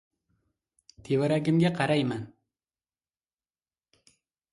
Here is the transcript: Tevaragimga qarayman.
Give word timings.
Tevaragimga 1.09 1.71
qarayman. 1.75 2.23